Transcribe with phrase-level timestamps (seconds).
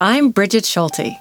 [0.00, 1.18] I'm Brigid Schulte.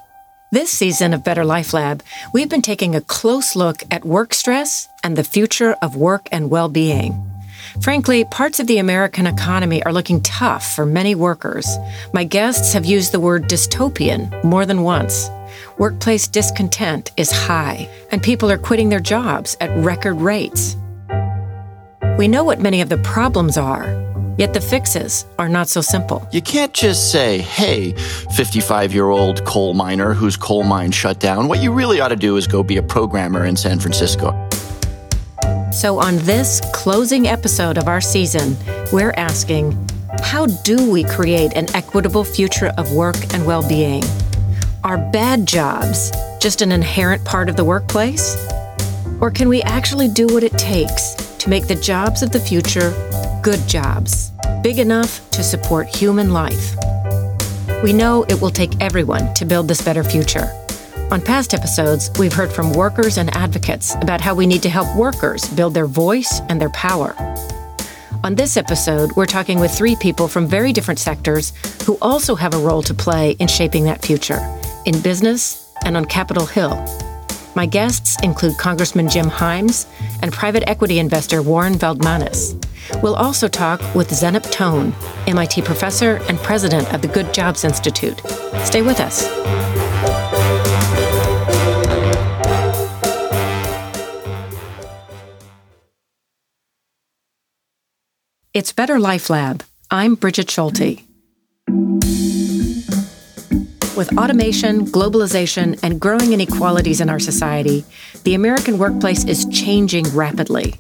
[0.52, 4.88] This season of Better Life Lab, we've been taking a close look at work stress
[5.04, 7.20] and the future of work and well being.
[7.82, 11.68] Frankly, parts of the American economy are looking tough for many workers.
[12.14, 15.28] My guests have used the word dystopian more than once.
[15.80, 20.78] Workplace discontent is high, and people are quitting their jobs at record rates.
[22.20, 24.07] We know what many of the problems are,
[24.38, 26.28] Yet the fixes are not so simple.
[26.32, 27.94] You can't just say, hey,
[28.36, 31.48] 55 year old coal miner whose coal mine shut down.
[31.48, 34.32] What you really ought to do is go be a programmer in San Francisco.
[35.72, 38.56] So, on this closing episode of our season,
[38.92, 39.76] we're asking
[40.22, 44.04] how do we create an equitable future of work and well being?
[44.84, 48.36] Are bad jobs just an inherent part of the workplace?
[49.20, 52.94] Or can we actually do what it takes to make the jobs of the future
[53.42, 56.76] good jobs, big enough to support human life.
[57.84, 60.52] We know it will take everyone to build this better future.
[61.12, 64.94] On past episodes, we've heard from workers and advocates about how we need to help
[64.98, 67.16] workers build their voice and their power.
[68.24, 71.54] On this episode, we're talking with three people from very different sectors
[71.86, 74.40] who also have a role to play in shaping that future
[74.86, 76.76] in business and on Capitol Hill.
[77.56, 79.88] My guests include Congressman Jim Himes
[80.22, 82.67] and private equity investor Warren Valdmanis.
[83.02, 84.94] We'll also talk with Zeynep Ton,
[85.28, 88.20] MIT professor and president of the Good Jobs Institute.
[88.64, 89.28] Stay with us.
[98.54, 99.64] It's Better Life Lab.
[99.92, 101.04] I'm Brigid Schulte.
[103.96, 107.86] With automation, globalization, and growing inequalities in our society,
[108.24, 110.76] the American workplace is changing rapidly.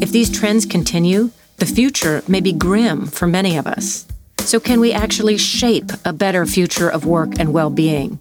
[0.00, 4.06] If these trends continue, the future may be grim for many of us.
[4.40, 8.20] So, can we actually shape a better future of work and well being?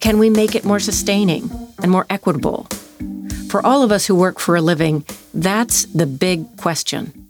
[0.00, 1.50] Can we make it more sustaining
[1.82, 2.68] and more equitable?
[3.48, 7.28] For all of us who work for a living, that's the big question.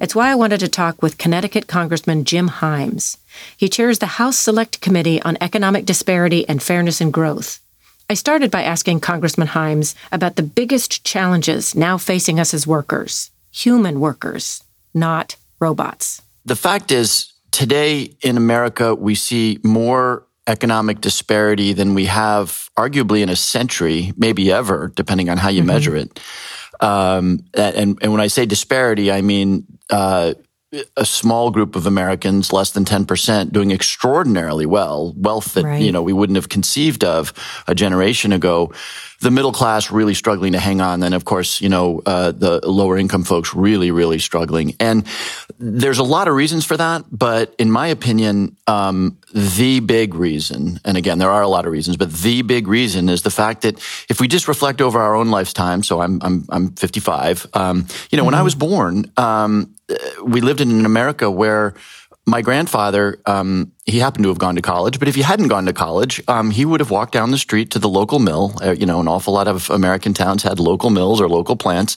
[0.00, 3.16] It's why I wanted to talk with Connecticut Congressman Jim Himes.
[3.56, 7.60] He chairs the House Select Committee on Economic Disparity and Fairness and Growth.
[8.10, 13.30] I started by asking Congressman Himes about the biggest challenges now facing us as workers,
[13.50, 14.62] human workers
[14.94, 16.22] not robots.
[16.44, 23.22] The fact is, today in America, we see more economic disparity than we have arguably
[23.22, 25.68] in a century, maybe ever, depending on how you mm-hmm.
[25.68, 26.20] measure it.
[26.80, 30.34] Um, and, and when I say disparity, I mean uh,
[30.96, 35.82] a small group of Americans, less than 10%, doing extraordinarily well, wealth that, right.
[35.82, 37.32] you know, we wouldn't have conceived of
[37.66, 38.72] a generation ago
[39.22, 40.98] the middle class really struggling to hang on.
[40.98, 44.74] Then, of course, you know, uh, the lower income folks really, really struggling.
[44.80, 45.06] And
[45.58, 47.04] there's a lot of reasons for that.
[47.10, 51.72] But in my opinion, um, the big reason, and again, there are a lot of
[51.72, 53.78] reasons, but the big reason is the fact that
[54.08, 58.16] if we just reflect over our own lifetime, so I'm, I'm, I'm 55, um, you
[58.16, 58.26] know, mm-hmm.
[58.26, 58.44] when I mm-hmm.
[58.44, 59.72] was born, um,
[60.22, 61.74] we lived in an America where
[62.26, 65.66] my grandfather, um, he happened to have gone to college, but if he hadn't gone
[65.66, 68.54] to college, um, he would have walked down the street to the local mill.
[68.62, 71.96] Uh, you know, an awful lot of American towns had local mills or local plants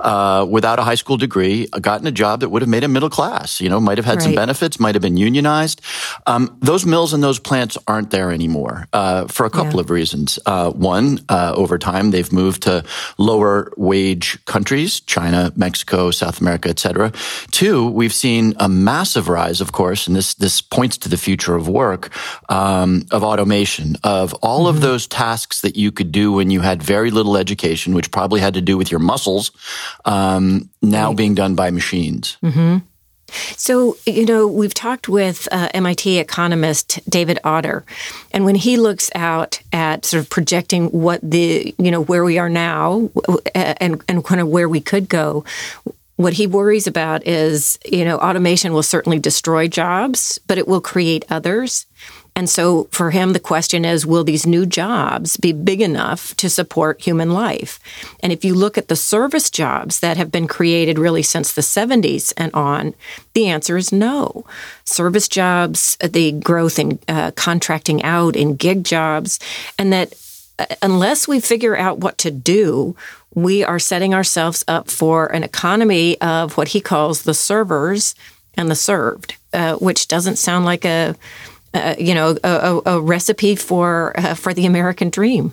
[0.00, 2.92] uh, without a high school degree, uh, gotten a job that would have made him
[2.94, 3.60] middle class.
[3.60, 4.22] You know, might have had right.
[4.22, 5.82] some benefits, might have been unionized.
[6.26, 9.80] Um, those mills and those plants aren't there anymore uh, for a couple yeah.
[9.80, 10.38] of reasons.
[10.46, 12.82] Uh, one, uh, over time, they've moved to
[13.18, 17.12] lower wage countries, China, Mexico, South America, et cetera.
[17.50, 21.56] Two, we've seen a massive rise, of course, and this this points to the future
[21.56, 22.10] of work,
[22.48, 24.76] um, of automation, of all mm-hmm.
[24.76, 28.40] of those tasks that you could do when you had very little education, which probably
[28.40, 29.50] had to do with your muscles,
[30.04, 31.16] um, now right.
[31.16, 32.38] being done by machines.
[32.44, 32.78] Mm-hmm.
[33.56, 37.84] So, you know, we've talked with uh, MIT economist David Autor,
[38.32, 42.38] and when he looks out at sort of projecting what the, you know, where we
[42.38, 43.10] are now
[43.52, 45.44] and, and kind of where we could go,
[46.16, 50.80] what he worries about is, you know, automation will certainly destroy jobs, but it will
[50.80, 51.86] create others.
[52.34, 56.50] And so for him, the question is will these new jobs be big enough to
[56.50, 57.80] support human life?
[58.20, 61.62] And if you look at the service jobs that have been created really since the
[61.62, 62.94] 70s and on,
[63.32, 64.44] the answer is no.
[64.84, 69.40] Service jobs, the growth in uh, contracting out in gig jobs,
[69.78, 70.12] and that
[70.58, 72.94] uh, unless we figure out what to do
[73.34, 78.14] we are setting ourselves up for an economy of what he calls the servers
[78.54, 81.14] and the served, uh, which doesn't sound like a,
[81.98, 85.52] you know a, a, recipe for uh, for the American dream.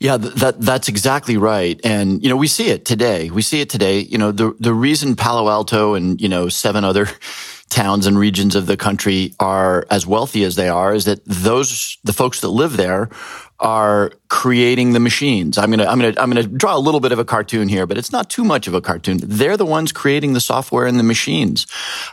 [0.00, 1.80] Yeah, that that's exactly right.
[1.84, 3.30] And you know, we see it today.
[3.30, 4.00] We see it today.
[4.00, 7.08] You know, the the reason Palo Alto and you know seven other
[7.68, 11.98] towns and regions of the country are as wealthy as they are is that those,
[12.02, 13.08] the folks that live there
[13.60, 15.58] are creating the machines.
[15.58, 17.98] I'm gonna, I'm gonna, I'm gonna draw a little bit of a cartoon here, but
[17.98, 19.18] it's not too much of a cartoon.
[19.22, 21.66] They're the ones creating the software and the machines.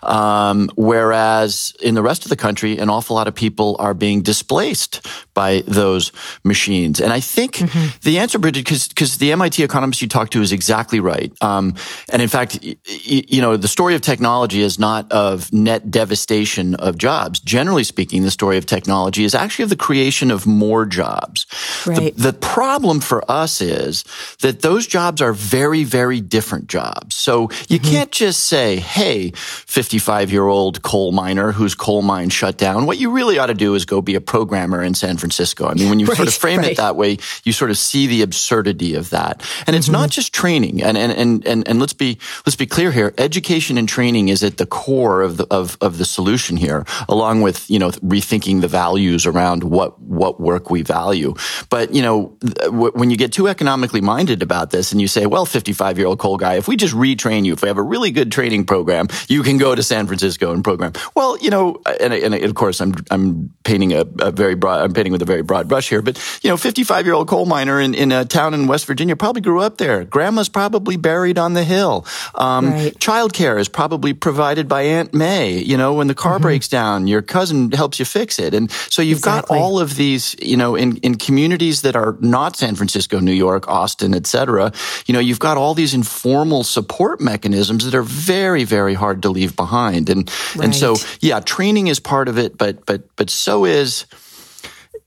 [0.03, 4.21] Um, whereas in the rest of the country, an awful lot of people are being
[4.23, 6.11] displaced by those
[6.44, 6.99] machines.
[6.99, 7.97] And I think mm-hmm.
[8.01, 11.31] the answer, Brigid, because because the MIT economist you talked to is exactly right.
[11.41, 11.75] Um,
[12.11, 16.73] and in fact, y- you know, the story of technology is not of net devastation
[16.75, 17.39] of jobs.
[17.39, 21.36] Generally speaking, the story of technology is actually of the creation of more jobs.
[21.85, 22.15] Right.
[22.15, 24.03] The, the problem for us is
[24.41, 27.15] that those jobs are very, very different jobs.
[27.15, 27.91] So you mm-hmm.
[27.91, 32.85] can't just say, hey, 55 year old coal miner whose coal mine shut down.
[32.85, 35.67] What you really ought to do is go be a programmer in San Francisco.
[35.67, 36.71] I mean, when you right, sort of frame right.
[36.71, 39.43] it that way, you sort of see the absurdity of that.
[39.67, 39.93] And it's mm-hmm.
[39.93, 40.81] not just training.
[40.81, 43.13] And, and, and, and, and let's be, let's be clear here.
[43.17, 47.41] Education and training is at the core of the, of, of the solution here, along
[47.41, 51.26] with, you know, rethinking the values around what, what work we value.
[51.69, 52.38] But, you know,
[52.69, 56.19] when you get too economically minded about this and you say, well, 55 year old
[56.19, 59.07] coal guy, if we just retrain you, if we have a really good training program,
[59.27, 60.94] you can go to San Francisco and program.
[61.15, 64.94] Well, you know, and, and of course, I'm, I'm painting a, a, very broad, I'm
[64.94, 67.80] painting with a very broad brush here, but, you know, 55 year old coal miner
[67.80, 70.03] in, in a town in West Virginia probably grew up there.
[70.03, 72.06] Grandma's probably buried on the hill.
[72.35, 72.94] Um, right.
[72.95, 75.57] Childcare is probably provided by Aunt May.
[75.57, 76.44] You know, when the car mm-hmm.
[76.44, 78.53] breaks down, your cousin helps you fix it.
[78.53, 79.56] And so you've exactly.
[79.56, 83.31] got all of these, you know, in, in communities that are not San Francisco, New
[83.31, 84.71] York, Austin, et cetera,
[85.05, 89.29] you know, you've got all these informal support mechanisms that are very, very hard to
[89.29, 90.09] leave behind.
[90.09, 90.65] And, right.
[90.65, 94.05] and so, yeah, training is part of it, but, but, but so is,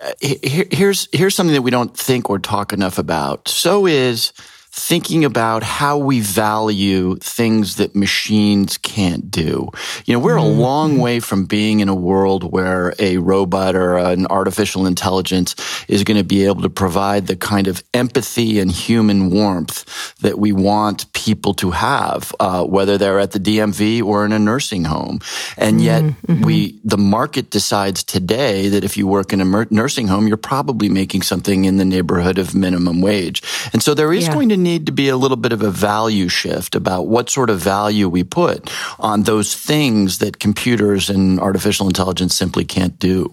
[0.00, 3.48] uh, here's, here's something that we don't think or talk enough about.
[3.48, 4.32] So is,
[4.72, 9.68] thinking about how we value things that machines can't do.
[10.04, 10.60] You know, we're a mm-hmm.
[10.60, 15.56] long way from being in a world where a robot or an artificial intelligence
[15.88, 20.38] is going to be able to provide the kind of empathy and human warmth that
[20.38, 24.84] we want people to have, uh, whether they're at the DMV or in a nursing
[24.84, 25.18] home.
[25.56, 26.42] And yet mm-hmm.
[26.42, 30.88] we, the market decides today that if you work in a nursing home, you're probably
[30.88, 33.42] making something in the neighborhood of minimum wage.
[33.72, 34.34] And so there is yeah.
[34.34, 37.50] going to need to be a little bit of a value shift about what sort
[37.50, 43.32] of value we put on those things that computers and artificial intelligence simply can't do.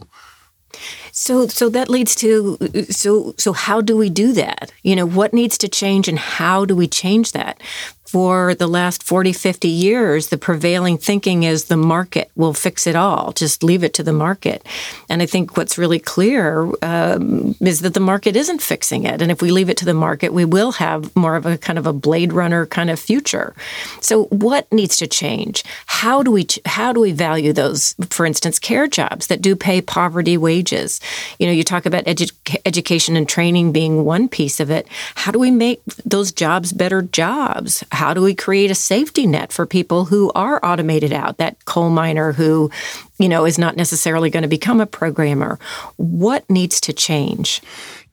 [1.19, 2.59] So, so that leads to
[2.91, 4.71] so so how do we do that?
[4.83, 7.59] You know, what needs to change, and how do we change that?
[8.07, 12.95] for the last 40, 50 years, the prevailing thinking is the market will fix it
[12.95, 13.33] all.
[13.33, 14.65] Just leave it to the market.
[15.09, 19.21] And I think what's really clear um, is that the market isn't fixing it.
[19.21, 21.77] And if we leave it to the market, we will have more of a kind
[21.77, 23.53] of a Blade Runner kind of future.
[23.99, 25.65] So what needs to change?
[25.87, 29.81] How do we how do we value those, for instance, care jobs that do pay
[29.81, 31.01] poverty wages?
[31.39, 32.31] You know, you talk about edu-
[32.65, 34.87] education and training being one piece of it.
[35.15, 37.83] How do we make those jobs better jobs?
[37.91, 41.89] how do we create a safety net for people who are automated out, that coal
[41.89, 42.69] miner who,
[43.17, 45.57] you know, is not necessarily going to become a programmer?
[45.95, 47.61] What needs to change?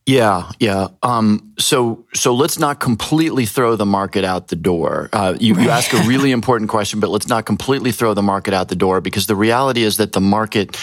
[0.06, 0.88] Yeah, yeah.
[1.02, 5.08] Um, so, so let's not completely throw the market out the door.
[5.14, 8.52] Uh, you, you ask a really important question, but let's not completely throw the market
[8.52, 10.76] out the door because the reality is that the market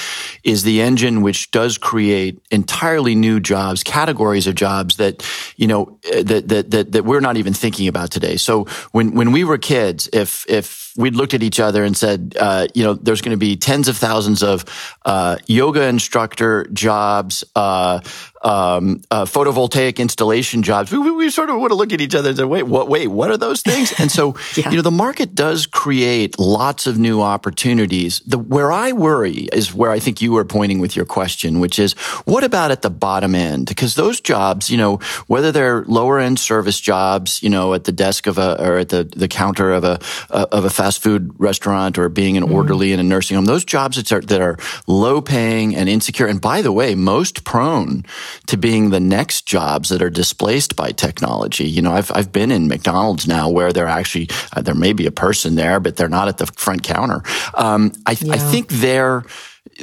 [0.44, 5.24] is the engine which does create entirely new jobs, categories of jobs that
[5.56, 8.38] you know that that that, that we're not even thinking about today.
[8.38, 12.36] So, when when we were kids, if if we'd looked at each other and said,
[12.40, 14.66] uh, you know, there's going to be tens of thousands of
[15.06, 18.00] uh, yoga instructor jobs, uh,
[18.44, 22.30] um, uh, photovoltaic installation jobs, we, we, sort of would have looked at each other
[22.30, 23.94] and said, wait, what, wait, what are those things?
[24.00, 24.70] And so, yeah.
[24.70, 28.22] you know, the market does create lots of new opportunities.
[28.22, 31.78] The, where I worry is where I think you were pointing with your question, which
[31.78, 31.94] is
[32.26, 33.68] what about at the bottom end?
[33.68, 37.92] Because those jobs, you know, whether they're lower end service jobs, you know, at the
[37.92, 40.00] desk of a, or at the, the counter of a,
[40.32, 42.52] of a fast food restaurant or being an mm.
[42.52, 44.58] orderly in a nursing home, those jobs that are, that are
[44.88, 46.26] low paying and insecure.
[46.26, 48.04] And by the way, most prone
[48.48, 51.70] to being the next jobs that are displaced by technology.
[51.70, 55.06] You know, I've, I've been in McDonald's now where they're actually, uh, there may be
[55.06, 57.22] a person there, but they're not at the front counter.
[57.54, 58.34] Um, I, yeah.
[58.34, 59.24] I think they're,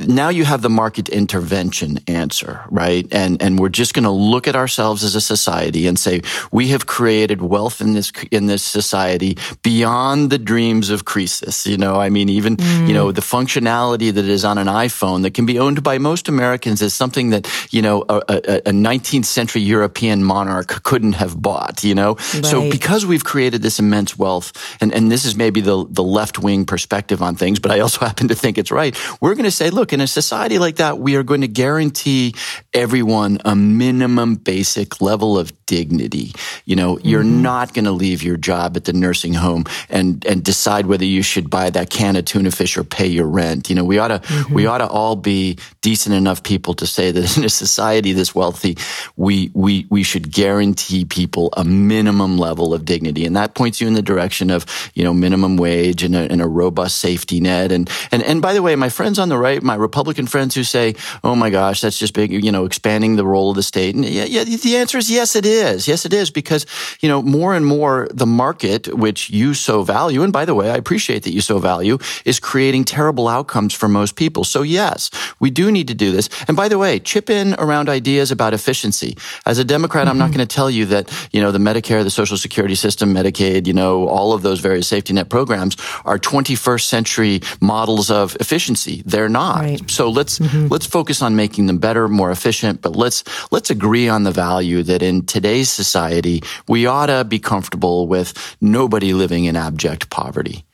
[0.07, 3.07] now you have the market intervention answer, right?
[3.13, 6.69] And and we're just going to look at ourselves as a society and say we
[6.69, 11.67] have created wealth in this in this society beyond the dreams of Croesus.
[11.67, 12.89] You know, I mean, even mm.
[12.89, 16.29] you know the functionality that is on an iPhone that can be owned by most
[16.29, 21.41] Americans is something that you know a, a, a 19th century European monarch couldn't have
[21.41, 21.83] bought.
[21.83, 22.47] You know, right.
[22.47, 26.39] so because we've created this immense wealth, and and this is maybe the the left
[26.39, 28.97] wing perspective on things, but I also happen to think it's right.
[29.21, 32.35] We're going to say, look, in a society like that, we are going to guarantee
[32.73, 36.33] everyone a minimum basic level of dignity.
[36.65, 37.07] You know, mm-hmm.
[37.07, 41.05] you're not going to leave your job at the nursing home and and decide whether
[41.05, 43.69] you should buy that can of tuna fish or pay your rent.
[43.69, 44.55] You know, we ought to mm-hmm.
[44.55, 48.35] we ought to all be decent enough people to say that in a society this
[48.35, 48.77] wealthy,
[49.17, 53.87] we we we should guarantee people a minimum level of dignity, and that points you
[53.87, 54.65] in the direction of
[54.95, 57.73] you know minimum wage and a, and a robust safety net.
[57.73, 60.65] And and and by the way, my friends on the right, my Republican friends who
[60.65, 63.95] say, "Oh my gosh, that's just big," you know, expanding the role of the state.
[63.95, 65.87] And yeah, yeah, the answer is yes, it is.
[65.87, 66.67] Yes, it is because
[67.03, 70.71] you know more and more the market, which you so value, and by the way,
[70.71, 74.43] I appreciate that you so value, is creating terrible outcomes for most people.
[74.45, 76.29] So yes, we do need to do this.
[76.49, 79.17] And by the way, chip in around ideas about efficiency.
[79.45, 80.11] As a Democrat, mm-hmm.
[80.11, 80.39] I'm not mm-hmm.
[80.39, 83.75] going to tell you that you know the Medicare, the Social Security system, Medicaid, you
[83.75, 89.03] know all of those various safety net programs are 21st century models of efficiency.
[89.05, 89.58] They're not.
[89.61, 89.91] Right.
[89.91, 90.69] So let's mm-hmm.
[90.69, 94.83] let's focus on making them better, more efficient, but let's let's agree on the value
[94.83, 100.65] that in today's society, we ought to be comfortable with nobody living in abject poverty.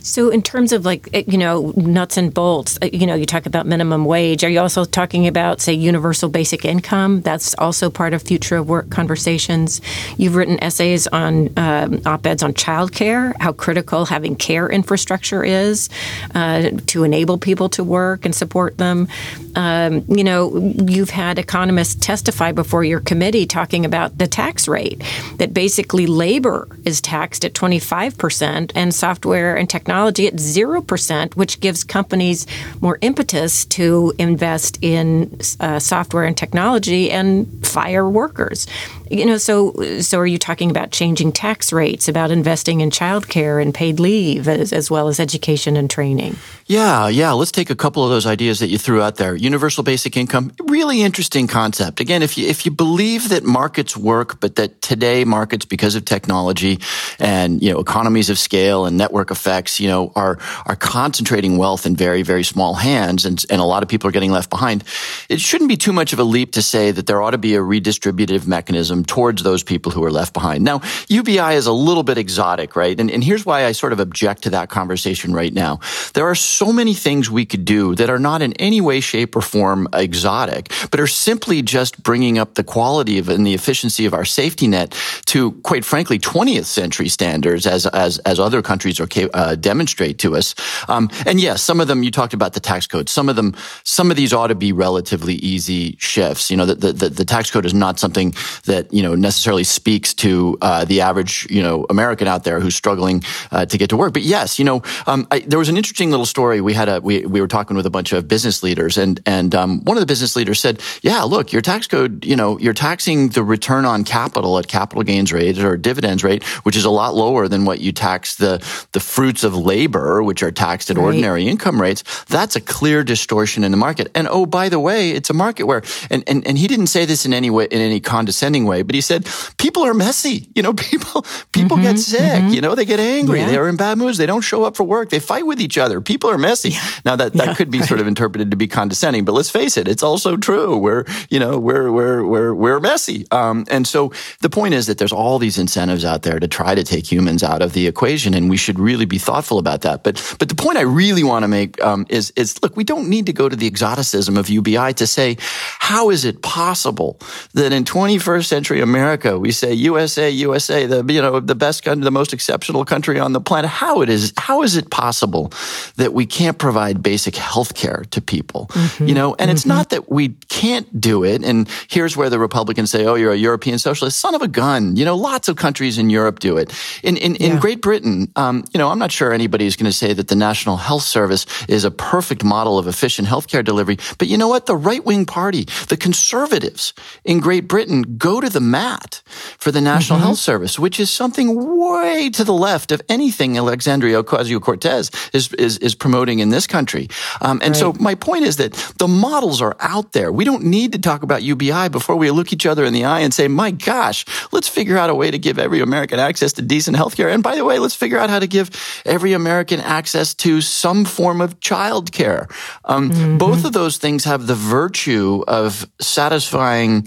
[0.00, 3.26] So, in terms of like, eh, you know, nuts and bolts, eh, you know, you
[3.26, 4.44] talk about minimum wage.
[4.44, 7.22] Are you also talking about, say, universal basic income?
[7.22, 9.80] That's also part of future of work conversations.
[10.16, 15.88] You've written essays on um, op eds on childcare, how critical having care infrastructure is
[16.34, 19.08] uh, to enable people to work and support them.
[19.54, 25.02] Um, you know, you've had economists testify before your committee talking about the tax rate,
[25.38, 31.58] that basically labor is taxed at 25% and software and and technology at 0%, which
[31.60, 32.46] gives companies
[32.80, 38.66] more impetus to invest in uh, software and technology and fire workers.
[39.10, 43.62] You know, so so are you talking about changing tax rates, about investing in childcare
[43.62, 46.36] and paid leave, as, as well as education and training?
[46.66, 47.32] Yeah, yeah.
[47.32, 49.36] Let's take a couple of those ideas that you threw out there.
[49.36, 52.00] Universal basic income, really interesting concept.
[52.00, 56.04] Again, if you if you believe that markets work, but that today markets, because of
[56.04, 56.80] technology
[57.20, 61.86] and you know economies of scale and network effects, you know, are are concentrating wealth
[61.86, 64.82] in very very small hands, and and a lot of people are getting left behind.
[65.28, 67.54] It shouldn't be too much of a leap to say that there ought to be
[67.54, 70.64] a redistributive mechanism towards those people who are left behind.
[70.64, 72.98] Now, UBI is a little bit exotic, right?
[72.98, 75.80] And, and here's why I sort of object to that conversation right now.
[76.14, 79.36] There are so many things we could do that are not in any way, shape,
[79.36, 84.06] or form exotic, but are simply just bringing up the quality of and the efficiency
[84.06, 84.94] of our safety net
[85.26, 90.36] to, quite frankly, 20th century standards, as as as other countries are uh, demonstrate to
[90.36, 90.54] us.
[90.88, 93.08] Um, and yes, some of them you talked about the tax code.
[93.08, 96.50] Some of them, some of these ought to be relatively easy shifts.
[96.50, 98.34] You know, the the, the tax code is not something
[98.64, 102.60] that that you know necessarily speaks to uh, the average you know American out there
[102.60, 104.12] who's struggling uh, to get to work.
[104.12, 106.60] But yes, you know, um, I, there was an interesting little story.
[106.60, 109.54] We had a we we were talking with a bunch of business leaders, and and
[109.54, 112.74] um, one of the business leaders said, "Yeah, look, your tax code, you know, you're
[112.74, 116.90] taxing the return on capital at capital gains rate or dividends rate, which is a
[116.90, 120.96] lot lower than what you tax the the fruits of labor, which are taxed at
[120.96, 121.04] right.
[121.04, 122.02] ordinary income rates.
[122.26, 124.10] That's a clear distortion in the market.
[124.14, 127.04] And oh, by the way, it's a market where and and, and he didn't say
[127.04, 129.26] this in any way in any condescending way way, but he said
[129.58, 130.48] people are messy.
[130.54, 132.20] You know, people people mm-hmm, get sick.
[132.20, 132.54] Mm-hmm.
[132.54, 133.40] You know, they get angry.
[133.40, 133.46] Yeah.
[133.46, 134.18] They are in bad moods.
[134.18, 135.10] They don't show up for work.
[135.10, 136.00] They fight with each other.
[136.00, 136.70] People are messy.
[136.70, 136.88] Yeah.
[137.04, 137.88] Now that that yeah, could be right.
[137.88, 140.76] sort of interpreted to be condescending, but let's face it, it's also true.
[140.76, 143.26] We're you know we're we're we're we're messy.
[143.30, 146.74] Um, and so the point is that there's all these incentives out there to try
[146.74, 150.02] to take humans out of the equation, and we should really be thoughtful about that.
[150.02, 153.08] But but the point I really want to make um, is is look, we don't
[153.08, 155.36] need to go to the exoticism of UBI to say
[155.78, 157.18] how is it possible
[157.54, 159.38] that in 21st century century America.
[159.38, 163.32] We say USA, USA, the you know the best country, the most exceptional country on
[163.32, 163.70] the planet.
[163.70, 164.32] How it is?
[164.36, 165.52] How is it possible
[165.96, 168.66] that we can't provide basic health care to people?
[168.70, 169.06] Mm-hmm.
[169.06, 169.50] You know, and mm-hmm.
[169.50, 171.44] it's not that we can't do it.
[171.44, 174.96] And here's where the Republicans say, "Oh, you're a European socialist, son of a gun."
[174.96, 176.72] You know, lots of countries in Europe do it.
[177.04, 177.46] In in, yeah.
[177.46, 180.26] in Great Britain, um, you know, I'm not sure anybody is going to say that
[180.26, 183.98] the National Health Service is a perfect model of efficient healthcare delivery.
[184.18, 184.66] But you know what?
[184.66, 186.92] The right wing party The conservatives
[187.24, 189.22] in Great Britain go to the mat
[189.58, 190.28] for the National mm-hmm.
[190.28, 195.52] Health Service, which is something way to the left of anything Alexandria Ocasio Cortez is,
[195.52, 197.08] is, is promoting in this country.
[197.42, 197.76] Um, and right.
[197.76, 200.32] so my point is that the models are out there.
[200.32, 203.20] We don't need to talk about UBI before we look each other in the eye
[203.20, 206.62] and say, my gosh, let's figure out a way to give every American access to
[206.62, 207.28] decent health care.
[207.28, 208.70] And by the way, let's figure out how to give
[209.04, 212.48] every American access to some form of child care.
[212.86, 213.36] Um, mm-hmm.
[213.36, 217.06] Both of those things have the virtue of satisfying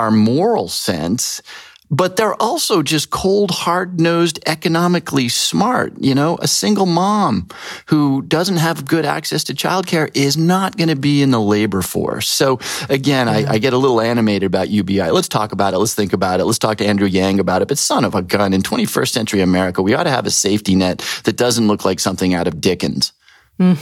[0.00, 1.42] our moral sense
[1.90, 5.92] but they're also just cold, hard nosed, economically smart.
[5.98, 7.48] You know, a single mom
[7.86, 11.82] who doesn't have good access to childcare is not going to be in the labor
[11.82, 12.28] force.
[12.28, 13.28] So again.
[13.28, 15.10] I, I, get a little animated about UBI.
[15.10, 15.78] Let's talk about it.
[15.78, 16.44] Let's think about it.
[16.44, 17.68] Let's talk to Andrew Yang about it.
[17.68, 20.74] But son of a gun, in 21st century America, we ought to have a safety
[20.74, 23.12] net that doesn't look like something out of Dickens.
[23.58, 23.76] Mm.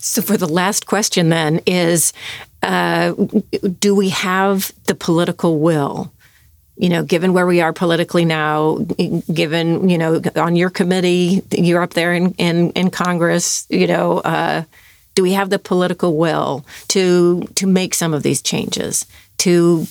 [0.00, 2.12] So, for the last question, then, is
[2.62, 3.12] uh,
[3.80, 6.12] do we have the political will
[6.74, 8.78] you know, given where we are politically now,
[9.32, 14.18] given, you know, on your committee, you're up there in, in, in Congress, you know,
[14.20, 14.64] uh,
[15.14, 19.06] do we have the political will to to make some of these changes?
[19.38, 19.86] To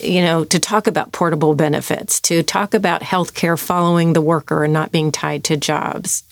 [0.00, 4.64] you know, to talk about portable benefits, to talk about health care following the worker
[4.64, 6.24] and not being tied to jobs.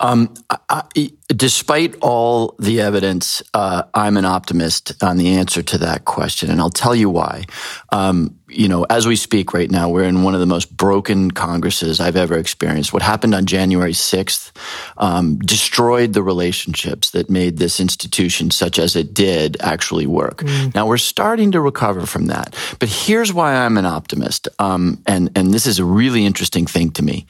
[0.00, 0.32] Um,
[0.68, 0.84] I,
[1.28, 6.60] despite all the evidence, uh, I'm an optimist on the answer to that question, and
[6.60, 7.44] I'll tell you why.
[7.90, 11.30] Um, you know, as we speak right now, we're in one of the most broken
[11.30, 12.92] Congresses I've ever experienced.
[12.92, 14.52] What happened on January 6th
[14.96, 20.38] um, destroyed the relationships that made this institution, such as it did, actually work.
[20.38, 20.74] Mm.
[20.74, 25.30] Now we're starting to recover from that, but here's why I'm an optimist, um, and
[25.36, 27.26] and this is a really interesting thing to me.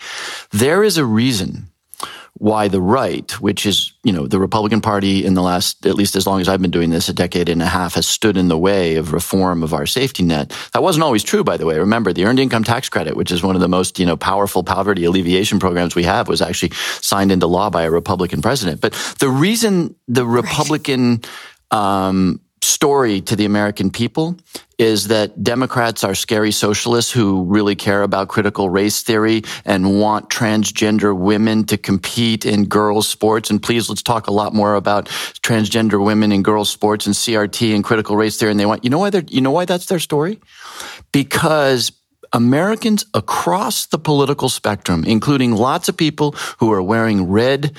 [0.50, 1.68] There is a reason
[2.38, 6.14] why the right, which is, you know, the Republican Party in the last, at least
[6.14, 8.46] as long as I've been doing this, a decade and a half, has stood in
[8.46, 10.52] the way of reform of our safety net.
[10.72, 11.78] That wasn't always true, by the way.
[11.78, 14.62] Remember, the Earned Income Tax Credit, which is one of the most, you know, powerful
[14.62, 18.80] poverty alleviation programs we have, was actually signed into law by a Republican president.
[18.80, 21.22] But the reason the Republican
[21.72, 22.06] right.
[22.08, 24.36] um, story to the American people
[24.78, 30.30] is that Democrats are scary socialists who really care about critical race theory and want
[30.30, 33.50] transgender women to compete in girls' sports.
[33.50, 35.06] And please, let's talk a lot more about
[35.42, 38.52] transgender women in girls' sports and CRT and critical race theory.
[38.52, 40.38] And they want, you know why they're, you know why that's their story?
[41.10, 41.92] Because
[42.32, 47.76] Americans across the political spectrum, including lots of people who are wearing red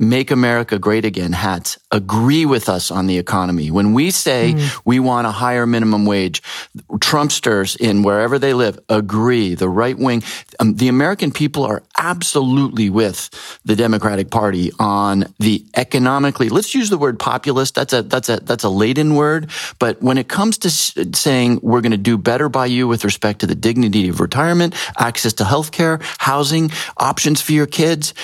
[0.00, 3.70] Make America Great Again hats agree with us on the economy.
[3.70, 4.80] When we say mm.
[4.82, 6.42] we want a higher minimum wage,
[6.90, 9.54] Trumpsters in wherever they live agree.
[9.54, 10.22] The right wing,
[10.58, 13.28] um, the American people are absolutely with
[13.66, 16.48] the Democratic Party on the economically.
[16.48, 17.74] Let's use the word populist.
[17.74, 19.50] That's a that's a that's a laden word.
[19.78, 23.40] But when it comes to saying we're going to do better by you with respect
[23.40, 28.14] to the dignity of retirement, access to health care, housing, options for your kids,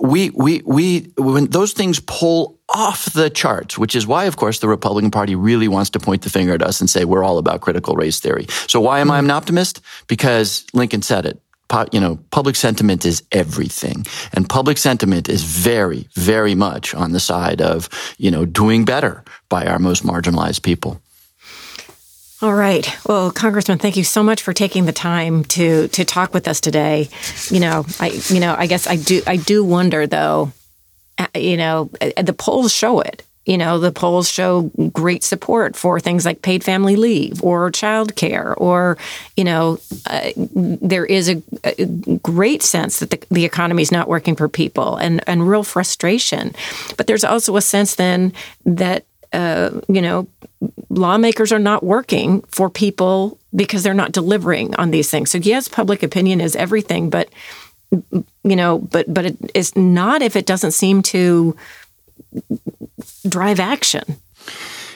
[0.00, 4.58] we, we, we, when those things pull off the charts, which is why, of course,
[4.58, 7.38] the Republican Party really wants to point the finger at us and say we're all
[7.38, 8.46] about critical race theory.
[8.66, 9.80] So why am I an optimist?
[10.06, 11.40] Because Lincoln said it.
[11.92, 14.06] You know, public sentiment is everything.
[14.32, 19.24] And public sentiment is very, very much on the side of, you know, doing better
[19.48, 21.00] by our most marginalized people.
[22.44, 22.86] All right.
[23.06, 26.60] Well, Congressman, thank you so much for taking the time to to talk with us
[26.60, 27.08] today.
[27.48, 30.52] You know, I you know, I guess I do I do wonder though,
[31.16, 33.24] uh, you know, uh, the polls show it.
[33.46, 38.14] You know, the polls show great support for things like paid family leave or child
[38.14, 38.98] care, or,
[39.38, 41.86] you know, uh, there is a, a,
[42.22, 46.54] great sense that the, the economy is not working for people and, and real frustration.
[46.96, 48.32] But there's also a sense then
[48.64, 49.04] that
[49.34, 50.28] uh, you know,
[50.88, 55.30] lawmakers are not working for people because they're not delivering on these things.
[55.30, 57.28] So yes, public opinion is everything, but
[57.90, 61.56] you know, but but it is not if it doesn't seem to
[63.28, 64.04] drive action.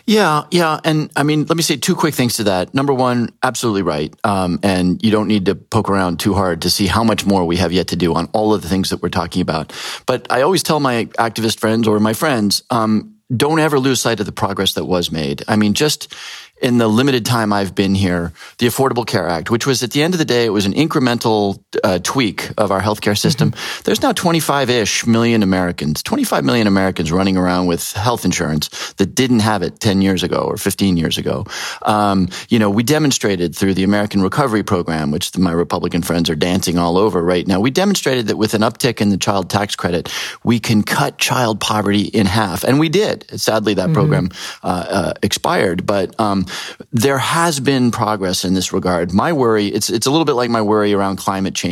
[0.07, 2.73] Yeah, yeah, and I mean, let me say two quick things to that.
[2.73, 6.71] Number one, absolutely right, um, and you don't need to poke around too hard to
[6.71, 9.03] see how much more we have yet to do on all of the things that
[9.03, 9.71] we're talking about.
[10.07, 14.21] But I always tell my activist friends or my friends, um, don't ever lose sight
[14.21, 15.43] of the progress that was made.
[15.47, 16.15] I mean, just
[16.63, 20.03] in the limited time I've been here, the Affordable Care Act, which was at the
[20.03, 23.51] end of the day, it was an incremental uh, tweak of our healthcare system.
[23.51, 23.83] Mm-hmm.
[23.85, 29.15] There's now 25 ish million Americans, 25 million Americans running around with health insurance that
[29.15, 31.45] didn't have it 10 years ago or 15 years ago.
[31.83, 36.37] Um, you know, we demonstrated through the American Recovery Program, which my Republican friends are
[36.37, 37.61] dancing all over right now.
[37.61, 40.13] We demonstrated that with an uptick in the child tax credit,
[40.43, 42.65] we can cut child poverty in half.
[42.65, 43.25] And we did.
[43.41, 43.95] Sadly, that mm-hmm.
[43.95, 44.31] program
[44.63, 45.87] uh, uh, expired.
[45.87, 46.47] But um,
[46.93, 49.13] there has been progress in this regard.
[49.13, 51.68] My worry, it's, it's a little bit like my worry around climate change.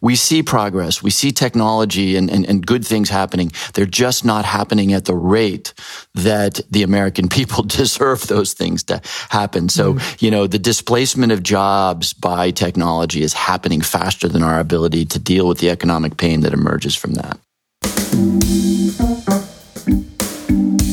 [0.00, 1.02] We see progress.
[1.02, 3.52] We see technology and, and, and good things happening.
[3.74, 5.74] They're just not happening at the rate
[6.14, 9.68] that the American people deserve those things to happen.
[9.68, 10.22] So, mm.
[10.22, 15.18] you know, the displacement of jobs by technology is happening faster than our ability to
[15.18, 17.38] deal with the economic pain that emerges from that.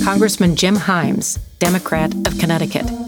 [0.03, 3.06] Congressman Jim Himes, Democrat of Connecticut.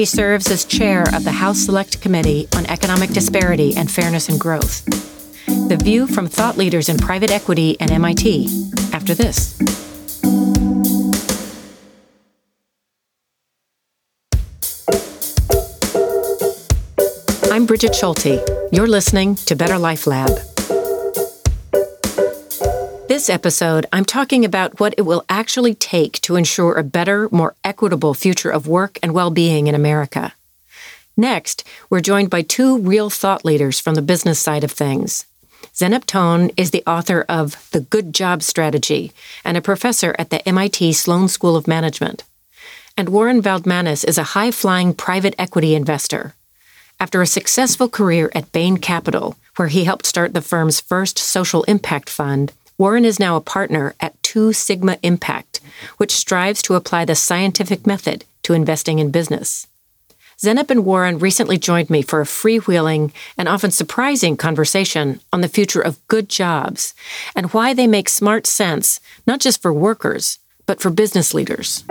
[0.00, 4.40] He serves as chair of the House Select Committee on Economic Disparity and Fairness and
[4.40, 4.82] Growth.
[5.68, 8.48] The view from thought leaders in private equity and MIT
[8.94, 9.60] after this.
[17.52, 18.40] I'm Brigid Schulte.
[18.72, 20.30] You're listening to Better Life Lab
[23.20, 27.54] this episode, I'm talking about what it will actually take to ensure a better, more
[27.62, 30.32] equitable future of work and well being in America.
[31.18, 35.26] Next, we're joined by two real thought leaders from the business side of things.
[35.74, 39.12] Zeynep Ton is the author of The Good Job Strategy
[39.44, 42.24] and a professor at the MIT Sloan School of Management.
[42.96, 46.34] And Warren Valdmanis is a high flying private equity investor.
[46.98, 51.64] After a successful career at Bain Capital, where he helped start the firm's first social
[51.64, 55.60] impact fund, Warren is now a partner at Two Sigma Impact,
[55.98, 59.66] which strives to apply the scientific method to investing in business.
[60.42, 65.46] Zeynep and Warren recently joined me for a freewheeling and often surprising conversation on the
[65.46, 66.94] future of good jobs
[67.36, 71.84] and why they make smart sense, not just for workers, but for business leaders.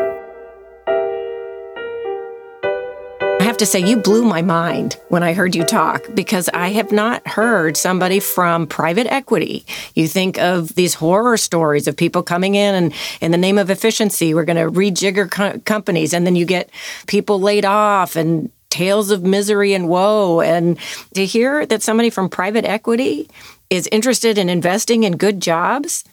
[3.60, 7.28] To say you blew my mind when I heard you talk because I have not
[7.28, 9.65] heard somebody from private equity.
[9.95, 13.69] You think of these horror stories of people coming in and in the name of
[13.69, 16.69] efficiency, we're going to rejigger co- companies and then you get
[17.08, 20.39] people laid off and tales of misery and woe.
[20.39, 20.78] And
[21.13, 23.30] to hear that somebody from private equity
[23.69, 26.06] is interested in investing in good jobs,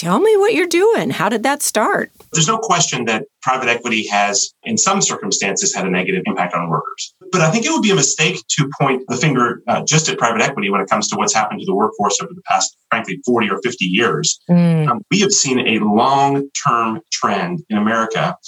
[0.00, 1.10] Tell me what you're doing.
[1.10, 2.10] How did that start?
[2.32, 6.70] There's no question that private equity has, in some circumstances, had a negative impact on
[6.70, 7.14] workers.
[7.30, 10.16] But I think it would be a mistake to point the finger uh, just at
[10.16, 13.20] private equity when it comes to what's happened to the workforce over the past, frankly,
[13.26, 14.40] 40 or 50 years.
[14.48, 14.88] Mm.
[14.88, 18.38] Um, we have seen a long term trend in America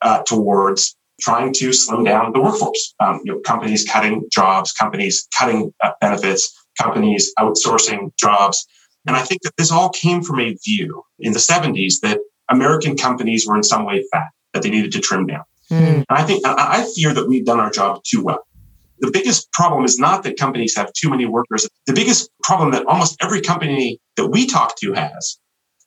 [0.00, 2.94] uh, towards trying to slim down the workforce.
[3.00, 8.66] Um, you know, companies cutting jobs, companies cutting uh, benefits, companies outsourcing jobs.
[9.06, 12.96] And I think that this all came from a view in the 70s that American
[12.96, 15.44] companies were in some way fat, that they needed to trim down.
[15.70, 15.94] Mm.
[15.96, 18.46] And I think, I fear that we've done our job too well.
[19.00, 21.68] The biggest problem is not that companies have too many workers.
[21.86, 25.38] The biggest problem that almost every company that we talk to has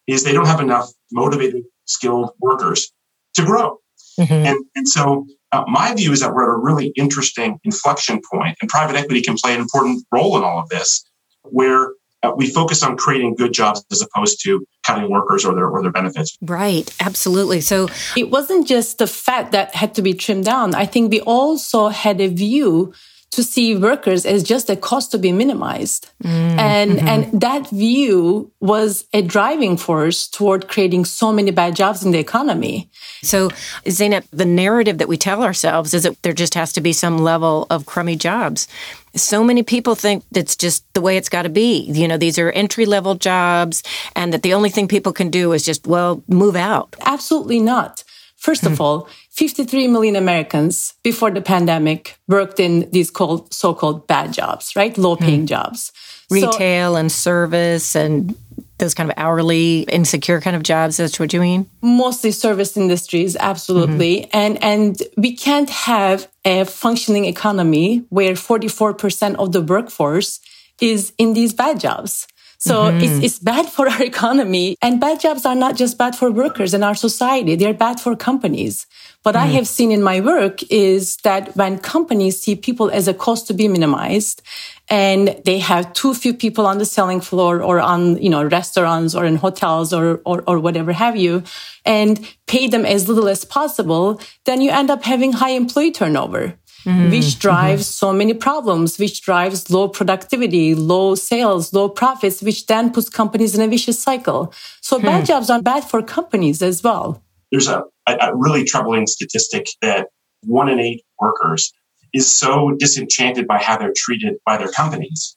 [0.08, 2.91] is they don't have enough motivated, skilled workers
[3.36, 3.78] to grow.
[4.19, 4.34] Mm-hmm.
[4.34, 8.58] And, and so uh, my view is that we're at a really interesting inflection point,
[8.62, 11.06] and private equity can play an important role in all of this,
[11.43, 11.91] where
[12.25, 15.81] uh, we focus on creating good jobs as opposed to cutting workers or their or
[15.81, 16.38] their benefits.
[16.41, 17.61] Right, absolutely.
[17.61, 20.75] So it wasn't just the fat that had to be trimmed down.
[20.75, 22.93] I think we also had a view
[23.36, 26.10] to see workers as just a cost to be minimized.
[26.24, 27.08] Mm, and, mm-hmm.
[27.08, 32.19] and that view was a driving force toward creating so many bad jobs in the
[32.19, 32.89] economy.
[33.21, 33.50] So,
[33.86, 37.17] Zeynep, the narrative that we tell ourselves is that there just has to be some
[37.17, 38.67] level of crummy jobs.
[39.15, 41.84] So many people think that's just the way it's got to be.
[41.91, 43.84] You know, these are entry level jobs,
[44.15, 46.95] and that the only thing people can do is just, well, move out.
[47.06, 48.04] Absolutely not.
[48.38, 48.82] First of hmm.
[48.82, 54.98] all, 53 million Americans before the pandemic worked in these called so-called bad jobs, right?
[54.98, 55.50] Low-paying mm.
[55.50, 55.91] jobs.
[56.30, 58.36] Retail so, and service and
[58.78, 63.38] those kind of hourly insecure kind of jobs that's what you mean mostly service industries
[63.38, 64.38] absolutely mm-hmm.
[64.38, 70.41] and and we can't have a functioning economy where 44% of the workforce
[70.82, 72.99] is in these bad jobs so mm-hmm.
[73.01, 74.75] it's, it's bad for our economy.
[74.81, 77.55] And bad jobs are not just bad for workers in our society.
[77.55, 78.85] They're bad for companies.
[79.23, 79.39] What mm.
[79.39, 83.47] I have seen in my work is that when companies see people as a cost
[83.47, 84.41] to be minimized
[84.87, 89.15] and they have too few people on the selling floor or on, you know, restaurants
[89.15, 91.43] or in hotels or, or, or whatever have you,
[91.85, 96.53] and pay them as little as possible, then you end up having high employee turnover
[96.86, 97.10] mm-hmm.
[97.10, 98.06] which drives mm-hmm.
[98.06, 103.56] so many problems, which drives low productivity, low sales, low profits, which then puts companies
[103.56, 104.54] in a vicious cycle.
[104.82, 105.06] So hmm.
[105.06, 107.21] bad jobs are bad for companies as well.
[107.52, 110.08] There's a, a really troubling statistic that
[110.43, 111.74] one in eight workers
[112.13, 115.36] is so disenchanted by how they're treated by their companies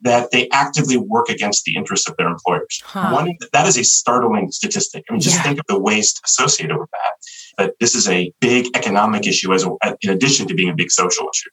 [0.00, 2.82] that they actively work against the interests of their employers.
[2.84, 3.10] Huh.
[3.10, 5.04] One, that is a startling statistic.
[5.08, 5.42] I mean, just yeah.
[5.42, 7.12] think of the waste associated with that.
[7.58, 9.70] That this is a big economic issue as a,
[10.02, 11.50] in addition to being a big social issue.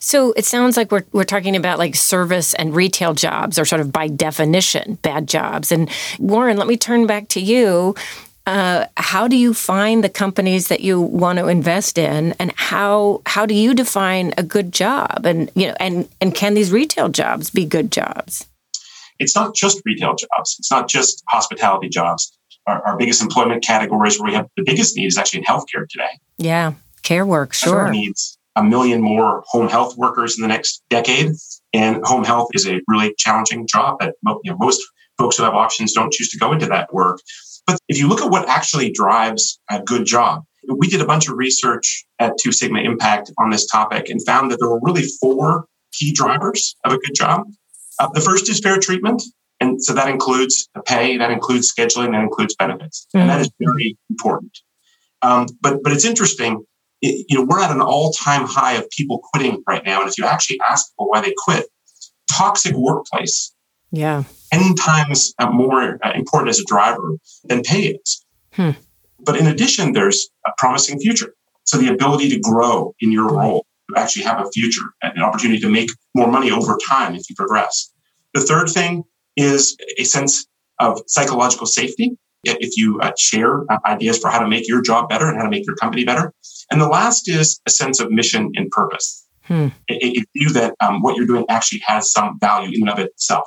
[0.00, 3.80] So it sounds like we're we're talking about like service and retail jobs are sort
[3.80, 5.70] of by definition bad jobs.
[5.70, 7.94] And Warren, let me turn back to you.
[8.46, 13.20] Uh, how do you find the companies that you want to invest in, and how
[13.26, 15.26] how do you define a good job?
[15.26, 18.46] And you know, and and can these retail jobs be good jobs?
[19.18, 20.56] It's not just retail jobs.
[20.58, 22.37] It's not just hospitality jobs.
[22.68, 25.88] Our, our biggest employment categories where we have the biggest need is actually in healthcare
[25.88, 26.18] today.
[26.36, 27.90] Yeah, care work, sure.
[27.90, 31.32] Needs a million more home health workers in the next decade.
[31.72, 34.82] And home health is a really challenging job that you know, most
[35.16, 37.20] folks who have options don't choose to go into that work.
[37.66, 41.28] But if you look at what actually drives a good job, we did a bunch
[41.28, 45.04] of research at Two Sigma Impact on this topic and found that there were really
[45.20, 47.46] four key drivers of a good job.
[47.98, 49.22] Uh, the first is fair treatment.
[49.60, 53.06] And so that includes pay, that includes scheduling, that includes benefits.
[53.08, 53.18] Mm-hmm.
[53.18, 54.56] And that is very important.
[55.22, 56.64] Um, but, but it's interesting
[57.00, 60.00] you know, we're at an all-time high of people quitting right now.
[60.00, 61.66] And if you actually ask people why they quit,
[62.30, 63.54] toxic workplace.
[63.90, 64.24] Yeah.
[64.52, 68.24] 10 times uh, more uh, important as a driver than pay is.
[68.52, 68.70] Hmm.
[69.20, 71.34] But in addition, there's a promising future.
[71.64, 75.60] So the ability to grow in your role, to actually have a future, an opportunity
[75.60, 77.92] to make more money over time if you progress.
[78.34, 79.04] The third thing
[79.38, 80.46] is a sense
[80.80, 82.18] of psychological safety.
[82.44, 85.44] If you uh, share uh, ideas for how to make your job better and how
[85.44, 86.32] to make your company better,
[86.70, 89.26] and the last is a sense of mission and purpose.
[89.42, 89.68] Hmm.
[89.90, 92.98] A, a, view that um, what you're doing actually has some value in and of
[92.98, 93.44] itself.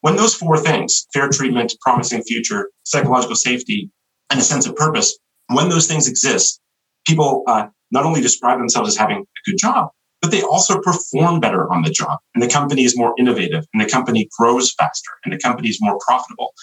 [0.00, 3.90] When those four things, fair treatment, promising future, psychological safety,
[4.30, 5.16] and a sense of purpose,
[5.48, 6.60] when those things exist,
[7.06, 9.90] people uh, not only describe themselves as having a good job,
[10.24, 12.18] but they also perform better on the job.
[12.34, 15.78] And the company is more innovative, and the company grows faster, and the company is
[15.82, 16.54] more profitable.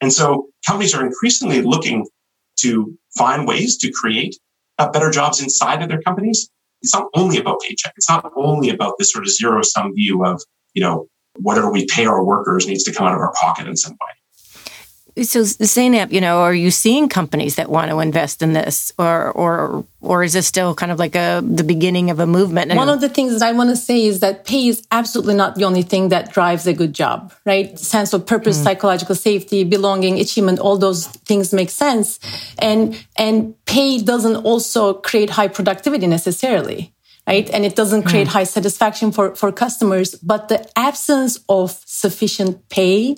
[0.00, 2.04] And so companies are increasingly looking
[2.62, 4.34] to find ways to create
[4.80, 6.50] uh, better jobs inside of their companies,
[6.82, 7.92] it's not only about paycheck.
[7.96, 10.42] It's not only about this sort of zero sum view of,
[10.74, 13.76] you know, whatever we pay our workers needs to come out of our pocket in
[13.76, 14.14] some way.
[15.22, 19.32] So Zeynep, you know, are you seeing companies that want to invest in this, or
[19.32, 22.74] or or is this still kind of like a the beginning of a movement?
[22.74, 25.54] One of the things that I want to say is that pay is absolutely not
[25.54, 27.78] the only thing that drives a good job, right?
[27.78, 28.64] Sense of purpose, mm.
[28.64, 32.20] psychological safety, belonging, achievement, all those things make sense,
[32.58, 36.92] and and pay doesn't also create high productivity necessarily
[37.26, 37.50] right?
[37.50, 38.32] And it doesn't create mm.
[38.32, 43.16] high satisfaction for, for customers, but the absence of sufficient pay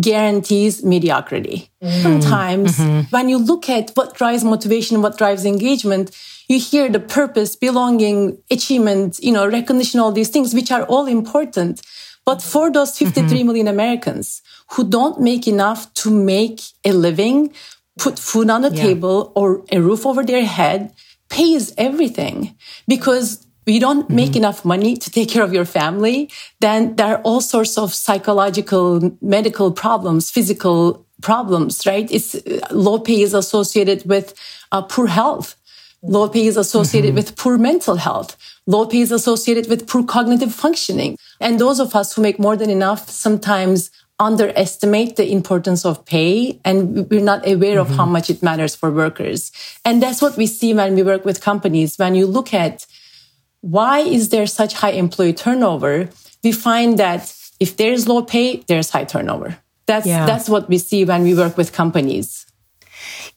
[0.00, 1.70] guarantees mediocrity.
[1.82, 2.02] Mm.
[2.02, 3.00] Sometimes mm-hmm.
[3.10, 6.10] when you look at what drives motivation, what drives engagement,
[6.48, 11.06] you hear the purpose, belonging, achievement, you know, recognition, all these things, which are all
[11.06, 11.82] important.
[12.24, 13.06] But for those mm-hmm.
[13.06, 13.46] 53 mm-hmm.
[13.46, 17.52] million Americans who don't make enough to make a living,
[17.98, 18.82] put food on the yeah.
[18.82, 20.92] table or a roof over their head,
[21.28, 22.56] pay is everything
[22.88, 24.16] because you don't mm-hmm.
[24.16, 27.94] make enough money to take care of your family, then there are all sorts of
[27.94, 32.10] psychological, medical problems, physical problems, right?
[32.10, 32.36] It's
[32.70, 34.34] low pay is associated with
[34.72, 35.56] uh, poor health.
[36.02, 37.16] Low pay is associated mm-hmm.
[37.16, 38.36] with poor mental health.
[38.66, 41.16] Low pay is associated with poor cognitive functioning.
[41.40, 46.60] And those of us who make more than enough sometimes underestimate the importance of pay
[46.64, 47.80] and we're not aware mm-hmm.
[47.80, 48.12] of how mm-hmm.
[48.12, 49.50] much it matters for workers.
[49.84, 51.96] And that's what we see when we work with companies.
[51.96, 52.86] When you look at
[53.62, 56.10] why is there such high employee turnover?
[56.44, 59.56] We find that if there's low pay, there's high turnover.
[59.86, 60.26] That's yeah.
[60.26, 62.46] that's what we see when we work with companies.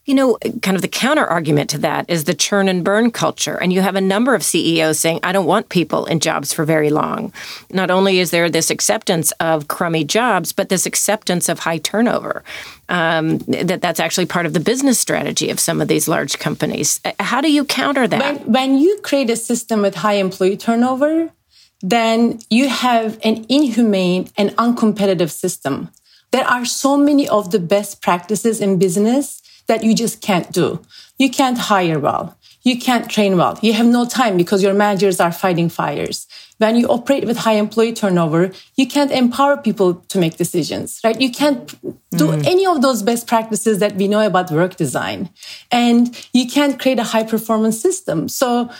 [0.06, 3.56] You know, kind of the counter argument to that is the churn and burn culture.
[3.56, 6.64] And you have a number of CEOs saying, I don't want people in jobs for
[6.64, 7.32] very long.
[7.72, 12.44] Not only is there this acceptance of crummy jobs, but this acceptance of high turnover.
[12.88, 17.00] Um, that that's actually part of the business strategy of some of these large companies.
[17.04, 18.20] Uh, how do you counter that?
[18.20, 21.32] When, when you create a system with high employee turnover,
[21.80, 25.90] then you have an inhumane and uncompetitive system.
[26.30, 30.80] There are so many of the best practices in business that you just can't do.
[31.18, 32.36] You can't hire well.
[32.62, 33.58] You can't train well.
[33.62, 36.26] You have no time because your managers are fighting fires.
[36.58, 41.20] When you operate with high employee turnover, you can't empower people to make decisions, right?
[41.20, 41.68] You can't
[42.10, 42.44] do mm.
[42.46, 45.30] any of those best practices that we know about work design.
[45.70, 48.28] And you can't create a high performance system.
[48.28, 48.70] So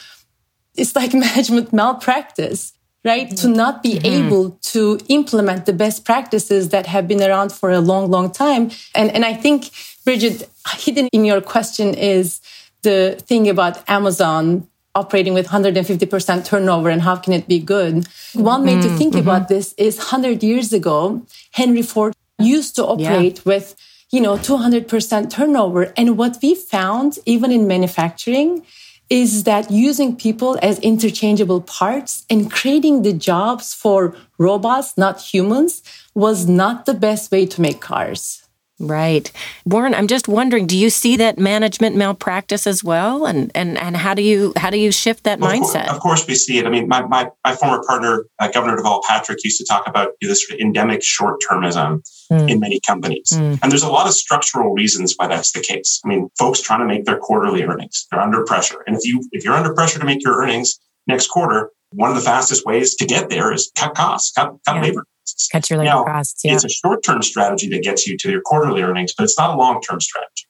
[0.74, 2.72] it's like management malpractice
[3.06, 3.36] right?
[3.36, 4.26] To not be mm-hmm.
[4.26, 8.72] able to implement the best practices that have been around for a long, long time.
[8.96, 9.70] And, and I think
[10.04, 12.40] Brigid, hidden in your question is
[12.82, 18.06] the thing about Amazon operating with 150% turnover and how can it be good?
[18.34, 19.28] One way to mm, think mm-hmm.
[19.28, 23.42] about this is 100 years ago, Henry Ford used to operate yeah.
[23.44, 23.76] with
[24.10, 25.92] you know, 200% turnover.
[25.96, 28.64] And what we found, even in manufacturing,
[29.08, 35.82] is that using people as interchangeable parts and creating the jobs for robots, not humans,
[36.14, 38.45] was not the best way to make cars.
[38.78, 39.32] Right.
[39.64, 43.24] Warren, I'm just wondering, do you see that management malpractice as well?
[43.24, 45.88] And and, and how do you how do you shift that well, mindset?
[45.88, 46.66] Of course, we see it.
[46.66, 50.10] I mean, my, my, my former partner, uh, Governor Deval Patrick, used to talk about
[50.20, 52.50] this sort of endemic short termism mm.
[52.50, 53.30] in many companies.
[53.32, 53.58] Mm.
[53.62, 56.00] And there's a lot of structural reasons why that's the case.
[56.04, 58.84] I mean, folks trying to make their quarterly earnings, they're under pressure.
[58.86, 62.16] And if you if you're under pressure to make your earnings next quarter, one of
[62.16, 64.82] the fastest ways to get there is cut costs, cut, cut yeah.
[64.82, 65.06] labor.
[65.50, 66.42] Cut your labor now, costs.
[66.44, 66.54] Yeah.
[66.54, 69.54] It's a short term strategy that gets you to your quarterly earnings, but it's not
[69.54, 70.44] a long term strategy.